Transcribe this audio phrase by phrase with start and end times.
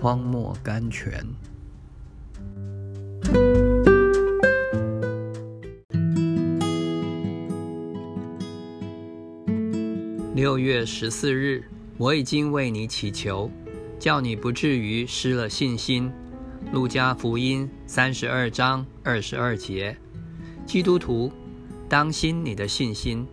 [0.00, 1.22] 荒漠甘泉。
[10.34, 11.62] 六月十四日，
[11.98, 13.50] 我已经为你祈求，
[13.98, 16.10] 叫你不至于失了信心。
[16.72, 19.94] 路加福音三十二章二十二节，
[20.64, 21.30] 基督徒，
[21.90, 23.26] 当心你的信心，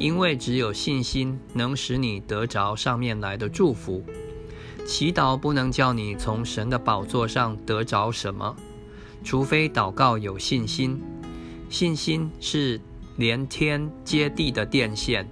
[0.00, 4.02] 因为只有信心能使你得着上面来的祝福。
[4.88, 8.56] 祈祷不能叫你从神的宝座上得着什么，
[9.22, 10.98] 除非祷告有信心。
[11.68, 12.80] 信心是
[13.16, 15.28] 连天接地的电线。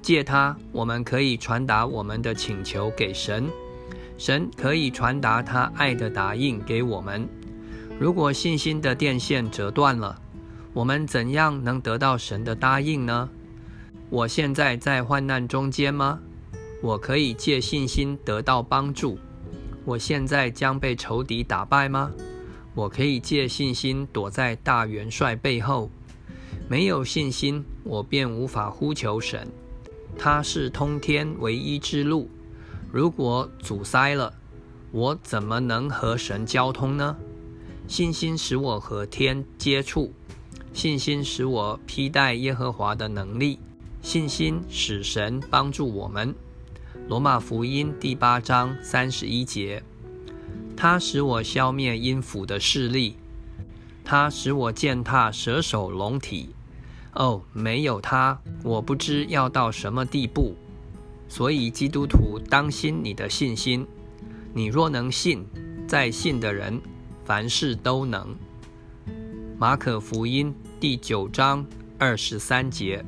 [0.00, 3.44] 借它，我们可以传达我们的请求给神，
[4.16, 7.28] 神可以传达他爱的答应给我们。
[8.00, 10.18] 如果信心的电线折断了，
[10.72, 13.28] 我们怎样能得到神的答应呢？
[14.08, 16.20] 我现在在患难中间吗？
[16.80, 19.18] 我可以借信心得到帮助。
[19.84, 22.10] 我现在将被仇敌打败吗？
[22.74, 25.90] 我可以借信心躲在大元帅背后。
[26.68, 29.48] 没有信心，我便无法呼求神。
[30.18, 32.28] 它是通天唯一之路，
[32.92, 34.34] 如果阻塞了，
[34.92, 37.16] 我怎么能和神交通呢？
[37.86, 40.12] 信心使我和天接触，
[40.74, 43.58] 信心使我披戴耶和华的能力，
[44.02, 46.34] 信心使神帮助我们。
[47.08, 49.82] 罗马福音第八章三十一节，
[50.76, 53.16] 它使我消灭阴府的势力，
[54.04, 56.50] 它使我践踏蛇首龙体。
[57.14, 60.54] 哦，没有他，我不知要到什么地步。
[61.30, 63.86] 所以基督徒当心你的信心。
[64.52, 65.46] 你若能信，
[65.86, 66.78] 在信的人
[67.24, 68.36] 凡事都能。
[69.58, 71.64] 马可福音第九章
[71.98, 73.02] 二十三节。